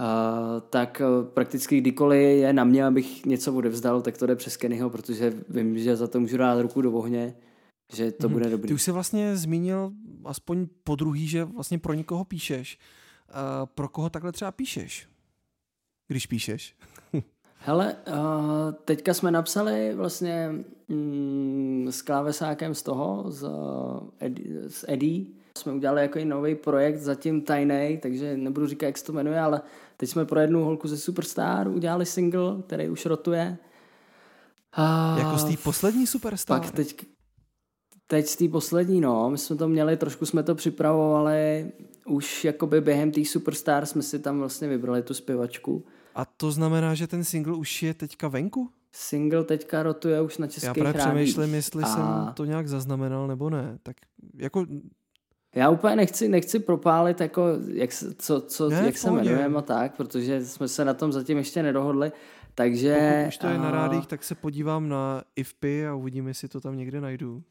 [0.00, 4.56] Uh, tak uh, prakticky kdykoliv je na mě, abych něco odevzdal, tak to jde přes
[4.56, 7.34] Kennyho, protože vím, že za to můžu dát ruku do ohně,
[7.92, 8.32] že to mm-hmm.
[8.32, 8.68] bude dobrý.
[8.68, 9.92] Ty už jsi vlastně zmínil
[10.24, 12.78] aspoň po druhý, že vlastně pro někoho píšeš.
[13.28, 15.08] Uh, pro koho takhle třeba píšeš?
[16.08, 16.76] Když píšeš?
[17.58, 18.14] Hele, uh,
[18.84, 20.54] teďka jsme napsali vlastně
[20.88, 23.50] mm, s klávesákem z toho, z, uh,
[24.68, 29.12] z Eddie, jsme udělali jako nový projekt, zatím tajný, takže nebudu říkat, jak se to
[29.12, 29.60] jmenuje, ale
[29.96, 33.58] teď jsme pro jednu holku ze Superstar udělali single, který už rotuje.
[34.72, 36.60] A jako z té poslední Superstar?
[36.60, 37.06] Pak teď,
[38.06, 41.72] teď z té poslední, no, my jsme to měli, trošku jsme to připravovali,
[42.06, 45.84] už jakoby během té Superstar jsme si tam vlastně vybrali tu zpěvačku.
[46.14, 48.70] A to znamená, že ten single už je teďka venku?
[48.92, 51.86] Single teďka rotuje už na českých Já právě přemýšlím, jestli a...
[51.86, 53.78] jsem to nějak zaznamenal nebo ne.
[53.82, 53.96] Tak
[54.34, 54.66] jako...
[55.56, 57.42] Já úplně nechci, nechci propálit, jako,
[57.72, 61.38] jak, co, co, ne, jak se jmenujeme a tak, protože jsme se na tom zatím
[61.38, 62.12] ještě nedohodli.
[62.54, 62.94] Takže...
[62.94, 66.60] Pokud už to je na rádích, tak se podívám na IFPy a uvidím, jestli to
[66.60, 67.42] tam někde najdu.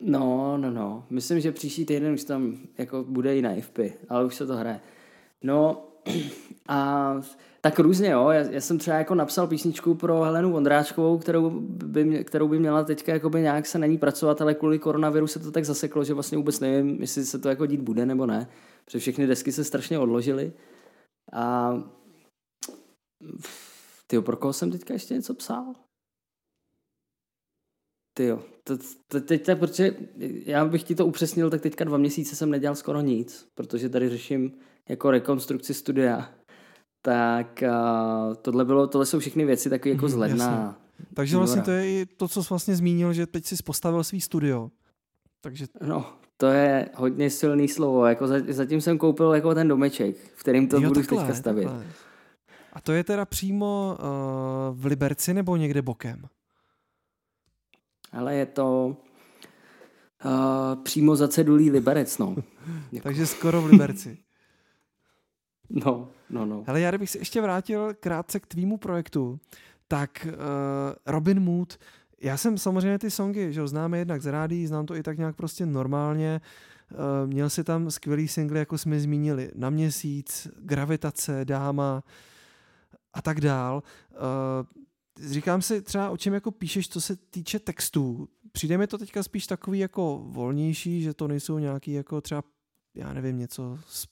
[0.00, 1.04] no, no, no.
[1.10, 4.56] Myslím, že příští týden už tam jako bude i na IFPy, ale už se to
[4.56, 4.80] hraje.
[5.44, 5.88] No,
[6.68, 7.20] a
[7.60, 8.28] tak různě, jo.
[8.30, 12.84] Já, já, jsem třeba jako napsal písničku pro Helenu Vondráčkovou, kterou by, kterou by měla
[12.84, 16.14] teďka jakoby nějak se na ní pracovat, ale kvůli koronaviru se to tak zaseklo, že
[16.14, 18.48] vlastně vůbec nevím, jestli se to jako dít bude nebo ne.
[18.84, 20.52] Protože všechny desky se strašně odložily.
[21.32, 21.74] A
[24.06, 25.74] ty pro koho jsem teďka ještě něco psal?
[28.16, 29.96] Ty jo, to, to, teď tak, protože
[30.44, 34.08] já bych ti to upřesnil, tak teďka dva měsíce jsem nedělal skoro nic, protože tady
[34.08, 34.52] řeším
[34.88, 36.30] jako rekonstrukci studia.
[37.02, 40.78] Tak uh, tohle, bylo, tohle jsou všechny věci taky jako z ledna.
[41.14, 44.20] Takže vlastně to je i to, co jsi vlastně zmínil, že teď jsi postavil svý
[44.20, 44.70] studio.
[45.40, 45.66] Takže...
[45.82, 48.06] No, to je hodně silný slovo.
[48.06, 51.64] Jako zatím jsem koupil jako ten domeček, v kterým to jo, budu takhle, teďka stavět.
[51.64, 51.86] Takhle.
[52.72, 54.06] A to je teda přímo uh,
[54.80, 56.22] v Liberci nebo někde bokem?
[58.16, 58.96] Ale je to
[60.24, 62.36] uh, přímo za cedulí Liberec, no.
[63.02, 64.18] Takže skoro v Liberci.
[65.70, 66.64] No, no, no.
[66.66, 69.40] Ale já bych se ještě vrátil krátce k tvýmu projektu,
[69.88, 70.34] tak uh,
[71.06, 71.78] Robin Mood,
[72.22, 75.18] já jsem samozřejmě ty songy, že ho známe jednak z rádí, znám to i tak
[75.18, 76.40] nějak prostě normálně,
[76.90, 82.02] uh, měl si tam skvělý single, jako jsme zmínili, Na měsíc, Gravitace, Dáma
[83.12, 83.82] a tak dál.
[84.10, 84.85] Uh,
[85.20, 88.28] říkám si třeba, o čem jako píšeš, co se týče textů.
[88.52, 92.42] Přijde mi to teďka spíš takový jako volnější, že to nejsou nějaký jako třeba,
[92.94, 94.06] já nevím, něco z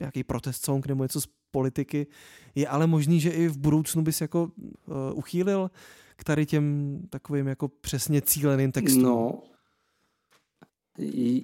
[0.00, 2.06] nějaký protest song nebo něco z politiky.
[2.54, 5.70] Je ale možný, že i v budoucnu bys jako uh, uchýlil
[6.16, 9.02] k tady těm takovým jako přesně cíleným textům?
[9.02, 9.42] No,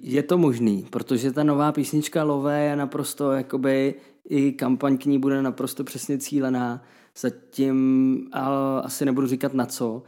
[0.01, 3.95] je to možný, protože ta nová písnička Lové je naprosto, jakoby
[4.29, 6.83] i kampaň k ní bude naprosto přesně cílená.
[7.17, 10.03] Zatím ale asi nebudu říkat na co.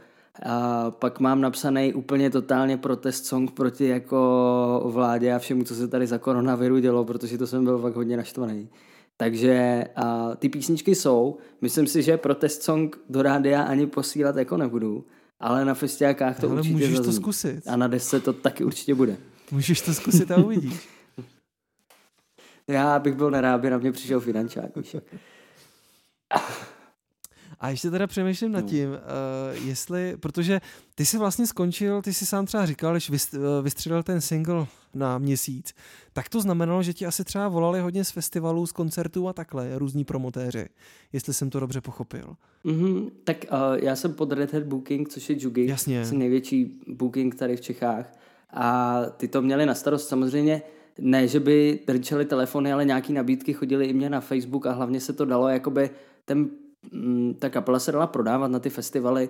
[0.46, 5.88] A pak mám napsaný úplně totálně protest song proti jako vládě a všemu, co se
[5.88, 8.68] tady za koronaviru dělo, protože to jsem byl fakt hodně naštvaný.
[9.16, 14.56] Takže a ty písničky jsou, myslím si, že protest song do rádia ani posílat jako
[14.56, 15.04] nebudu,
[15.40, 17.04] ale na festiákách to ale určitě můžeš zazní.
[17.04, 17.68] to zkusit.
[17.68, 19.16] A na desce to taky určitě bude.
[19.50, 20.88] Můžeš to zkusit a uvidíš.
[22.68, 24.70] Já bych byl nerád, aby na mě přišel finančák.
[27.62, 28.68] A ještě teda přemýšlím nad no.
[28.68, 30.60] tím, uh, jestli, protože
[30.94, 35.18] ty jsi vlastně skončil, ty jsi sám třeba říkal, když eh, vystřelil ten single na
[35.18, 35.74] měsíc,
[36.12, 39.78] tak to znamenalo, že ti asi třeba volali hodně z festivalů, z koncertů a takhle,
[39.78, 40.66] různí promotéři,
[41.12, 42.36] jestli jsem to dobře pochopil.
[42.64, 46.00] Mm-hmm, tak uh, já jsem pod Red Hat Booking, což je Jugi, Jasně.
[46.00, 48.18] Asi největší booking tady v Čechách.
[48.50, 50.62] A ty to měli na starost samozřejmě,
[50.98, 55.00] ne, že by drčeli telefony, ale nějaký nabídky chodily i mě na Facebook a hlavně
[55.00, 55.90] se to dalo, jakoby
[56.24, 56.50] ten
[57.38, 59.28] ta kapela se dala prodávat na ty festivaly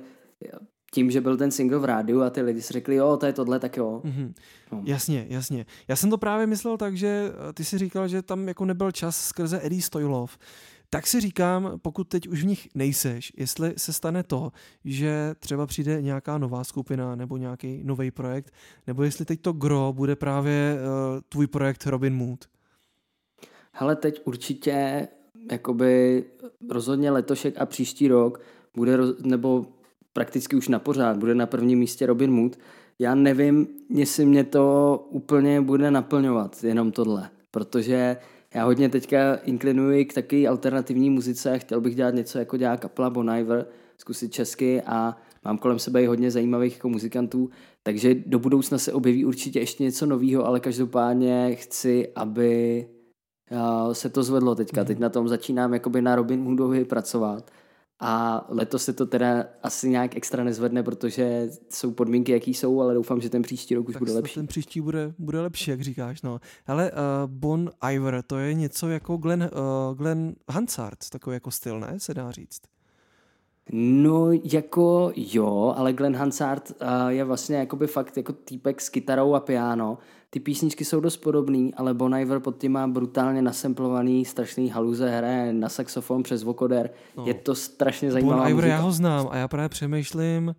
[0.95, 3.33] tím, že byl ten single v rádiu a ty lidi si řekli, jo, to je
[3.33, 4.01] tohle, tak jo.
[4.05, 4.33] Mm-hmm.
[4.73, 4.83] No.
[4.87, 5.67] Jasně, jasně.
[5.88, 8.91] Já jsem to právě myslel tak, že eh, ty si říkal, že tam jako nebyl
[8.91, 10.38] čas skrze Eddie Stojlov.
[10.91, 14.53] Tak si říkám, pokud teď už v nich nejseš, jestli se stane to,
[14.85, 18.55] že třeba přijde nějaká nová skupina nebo nějaký nový projekt,
[18.87, 22.45] nebo jestli teď to gro bude právě uh, tvůj projekt Robin Mood.
[23.73, 25.09] Hele, teď určitě
[25.51, 26.25] jakoby
[26.71, 28.41] rozhodně letošek a příští rok
[28.77, 29.67] bude, nebo
[30.13, 32.59] prakticky už na pořád, bude na prvním místě Robin Mood.
[32.99, 38.17] Já nevím, jestli mě to úplně bude naplňovat, jenom tohle, protože
[38.55, 43.11] já hodně teďka inklinuji k taky alternativní muzice chtěl bych dělat něco jako dělá kapela
[43.11, 43.67] Bon Iver,
[43.99, 47.51] zkusit česky a mám kolem sebe i hodně zajímavých jako muzikantů,
[47.83, 52.87] takže do budoucna se objeví určitě ještě něco nového, ale každopádně chci, aby
[53.93, 54.81] se to zvedlo teďka.
[54.81, 54.87] Mm.
[54.87, 57.51] Teď na tom začínám jakoby na Robin Hoodovi pracovat
[58.05, 62.95] a letos se to teda asi nějak extra nezvedne, protože jsou podmínky, jaký jsou, ale
[62.95, 64.35] doufám, že ten příští rok už tak bude lepší.
[64.35, 66.23] Ten příští bude, bude lepší, jak říkáš.
[66.23, 66.41] No.
[66.67, 71.81] Ale uh, Bon Iver, to je něco jako Glenn, uh, Glenn Hansard, takový jako styl,
[71.81, 71.95] ne?
[71.97, 72.61] Se dá říct.
[73.73, 79.35] No jako jo, ale Glenn Hansard uh, je vlastně jakoby fakt jako týpek s kytarou
[79.35, 79.99] a piano.
[80.35, 85.11] Ty písničky jsou dost podobný, ale Bon Iver pod tím má brutálně nasemplovaný, strašný haluze,
[85.11, 86.90] hraje na saxofon přes vokoder.
[87.16, 87.25] No.
[87.27, 90.55] Je to strašně zajímavá Bon Iver já ho znám a já právě přemýšlím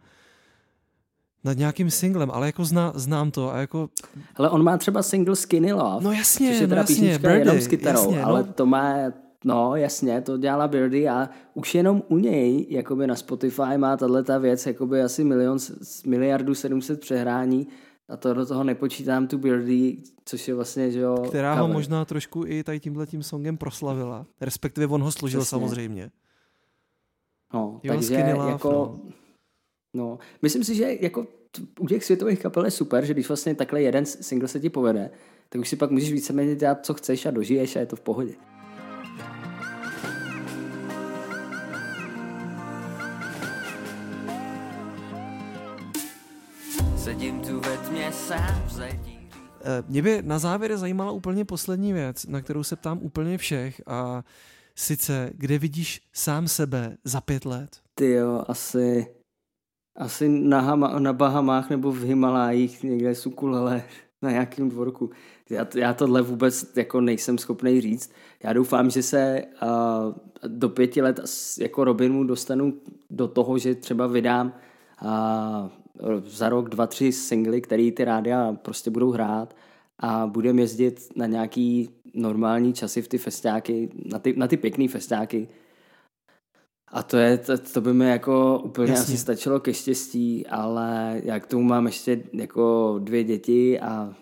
[1.44, 3.90] nad nějakým singlem, ale jako zná, znám to a jako...
[4.36, 7.40] Ale on má třeba single Skinny Love, no jasně, což je teda no jasně, Birdie,
[7.40, 8.54] jenom s kytarou, jasně, ale no.
[8.54, 8.96] to má
[9.46, 14.24] No, jasně, to dělala Birdie a už jenom u něj, jakoby na Spotify má tahle
[14.24, 15.58] ta věc jakoby asi milion,
[16.06, 17.68] miliardu 700 přehrání
[18.10, 21.68] a to do toho nepočítám tu Birdie, což je vlastně, že jo, Která cover.
[21.68, 25.50] ho možná trošku i tady tímhle tím songem proslavila, respektive on ho složil Přesně.
[25.50, 26.12] samozřejmě.
[27.54, 29.12] No, jo, takže love, jako, no.
[29.94, 30.20] no.
[30.42, 31.28] myslím si, že jako
[31.80, 35.12] u těch světových kapel je super, že když vlastně takhle jeden single se ti povede,
[35.50, 38.02] tak už si pak můžeš víceméně dělat, co chceš a dožiješ a je to v
[38.02, 38.34] pohodě.
[49.64, 53.82] Eh, Mě by na závěr zajímala úplně poslední věc, na kterou se ptám úplně všech
[53.88, 54.24] a
[54.76, 57.70] sice, kde vidíš sám sebe za pět let?
[57.96, 59.08] Ty jo, asi,
[59.98, 63.84] asi na, Hama, na Bahamách nebo v Himalájích někde z ukulele
[64.22, 65.10] na nějakém dvorku.
[65.50, 68.12] Já, já tohle vůbec jako nejsem schopný říct.
[68.44, 70.14] Já doufám, že se uh,
[70.48, 71.20] do pěti let
[71.60, 72.74] jako Robinu dostanu
[73.10, 74.54] do toho, že třeba vydám
[75.02, 75.70] uh,
[76.26, 79.56] za rok dva, tři singly, který ty rádia prostě budou hrát
[80.00, 84.88] a budeme jezdit na nějaký normální časy v ty festiáky, na ty, na ty pěkný
[84.88, 85.48] festiáky.
[86.92, 89.04] A to, je, to, to by mi jako úplně Jasně.
[89.04, 94.16] asi stačilo ke štěstí, ale já k tomu mám ještě jako dvě děti a,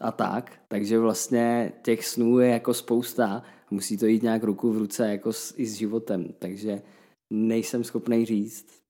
[0.00, 4.78] a tak, takže vlastně těch snů je jako spousta musí to jít nějak ruku v
[4.78, 6.82] ruce jako s, i s životem, takže
[7.32, 8.81] nejsem schopný říct,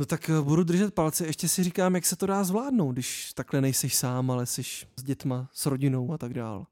[0.00, 3.32] No tak eh, budu držet palce, ještě si říkám, jak se to dá zvládnout, když
[3.32, 4.62] takhle nejseš sám, ale jsi
[4.96, 6.66] s dětma, s rodinou a tak dál.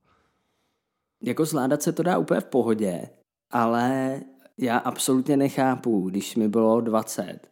[1.23, 3.09] Jako zvládat se to dá úplně v pohodě,
[3.51, 4.21] ale
[4.59, 7.49] já absolutně nechápu, když mi bylo 20,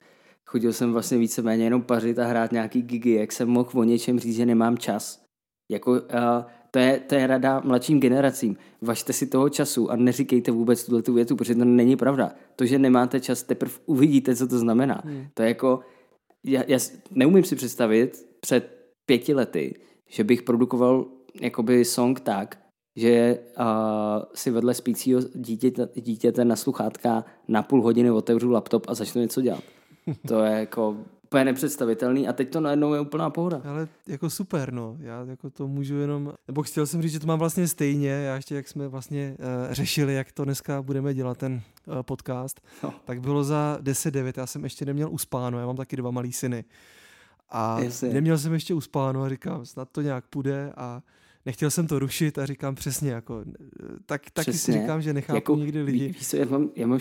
[0.46, 4.20] chodil jsem vlastně víceméně jenom pařit a hrát nějaký gigy, jak jsem mohl o něčem
[4.20, 5.22] říct, že nemám čas.
[5.70, 5.98] Jako, uh,
[6.76, 8.56] to je, to je rada mladším generacím.
[8.82, 12.32] Važte si toho času a neříkejte vůbec tuhle tu větu, protože to není pravda.
[12.56, 15.02] To, že nemáte čas, teprve uvidíte, co to znamená.
[15.04, 15.26] Hmm.
[15.34, 15.80] To je jako,
[16.44, 16.78] já, já
[17.10, 19.74] neumím si představit před pěti lety,
[20.08, 21.06] že bych produkoval
[21.40, 22.58] jakoby song tak,
[22.96, 23.64] že uh,
[24.34, 29.40] si vedle spícího dítěte, dítěte na sluchátka na půl hodiny otevřu laptop a začnu něco
[29.40, 29.62] dělat.
[30.28, 33.60] To je jako úplně nepředstavitelný a teď to najednou je úplná pohoda.
[33.64, 34.96] Ale jako super, no.
[35.00, 38.36] Já jako to můžu jenom, nebo chtěl jsem říct, že to mám vlastně stejně, já
[38.36, 41.52] ještě jak jsme vlastně uh, řešili, jak to dneska budeme dělat ten
[41.86, 42.94] uh, podcast, no.
[43.04, 46.64] tak bylo za 10-9, já jsem ještě neměl uspáno, já mám taky dva malý syny.
[47.48, 48.08] A Jasně.
[48.08, 51.02] neměl jsem ještě uspáno a říkám, snad to nějak půjde a
[51.46, 53.44] nechtěl jsem to rušit a říkám přesně, jako,
[54.06, 54.74] tak, taky přesně.
[54.74, 56.06] si říkám, že nechápu jako, někdy lidi.
[56.06, 56.98] Víš co, já mám, já mám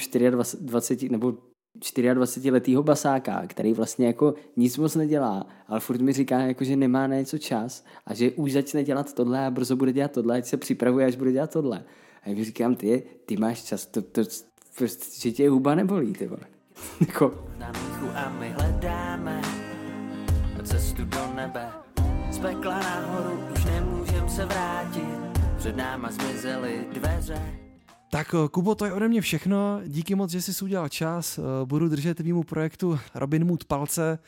[0.62, 1.38] 24 nebo
[1.80, 7.08] 24-letýho basáka, který vlastně jako nic moc nedělá, ale furt mi říká, jako, že nemá
[7.08, 10.46] na něco čas a že už začne dělat tohle a brzo bude dělat tohle, ať
[10.46, 11.84] se připravuje, až bude dělat tohle.
[12.24, 14.22] A já říkám, ty, ty máš čas, to, to,
[14.78, 16.44] prostě, že tě huba nebolí, ty vole.
[17.00, 17.46] jako.
[18.16, 19.42] a my hledáme
[20.66, 21.70] cestu do nebe.
[22.32, 25.20] Z pekla nahoru už nemůžem se vrátit,
[25.58, 27.65] před náma zmizely dveře.
[28.10, 29.82] Tak eh, Kubo, to je ode mě všechno.
[29.86, 31.38] Díky moc, že jsi udělal čas.
[31.38, 34.20] Eh, budu držet tvýmu projektu Robin Mood palce.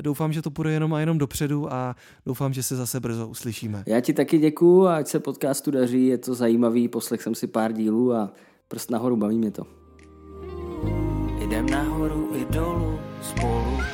[0.00, 1.96] Doufám, že to půjde jenom a jenom dopředu a
[2.26, 3.82] doufám, že se zase brzo uslyšíme.
[3.86, 7.46] Já ti taky děkuju a ať se podcastu daří, je to zajímavý, poslech jsem si
[7.46, 8.32] pár dílů a
[8.68, 9.66] prst nahoru, baví mě to.
[11.38, 13.93] Jdem nahoru i dolů spolu.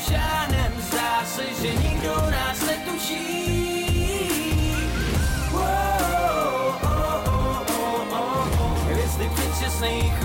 [0.00, 3.46] Stáhnem na co žádný se, že nikdo nás netuší.
[8.84, 10.20] Hvězdy předčasných